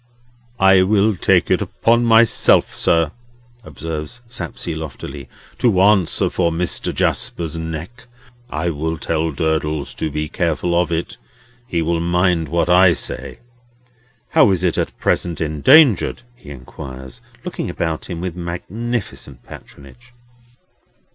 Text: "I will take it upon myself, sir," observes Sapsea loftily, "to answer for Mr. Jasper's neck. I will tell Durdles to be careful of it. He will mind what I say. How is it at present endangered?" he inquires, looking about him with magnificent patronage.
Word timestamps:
"I 0.59 0.81
will 0.81 1.15
take 1.15 1.51
it 1.51 1.61
upon 1.61 2.05
myself, 2.05 2.73
sir," 2.73 3.11
observes 3.63 4.21
Sapsea 4.27 4.75
loftily, 4.75 5.29
"to 5.59 5.79
answer 5.79 6.27
for 6.31 6.51
Mr. 6.51 6.91
Jasper's 6.91 7.55
neck. 7.55 8.07
I 8.49 8.71
will 8.71 8.97
tell 8.97 9.31
Durdles 9.31 9.93
to 9.97 10.09
be 10.09 10.27
careful 10.27 10.73
of 10.73 10.91
it. 10.91 11.17
He 11.67 11.83
will 11.83 11.99
mind 11.99 12.49
what 12.49 12.67
I 12.67 12.93
say. 12.93 13.41
How 14.29 14.49
is 14.49 14.63
it 14.63 14.75
at 14.79 14.97
present 14.97 15.39
endangered?" 15.39 16.23
he 16.35 16.49
inquires, 16.49 17.21
looking 17.45 17.69
about 17.69 18.07
him 18.09 18.21
with 18.21 18.35
magnificent 18.35 19.43
patronage. 19.45 20.13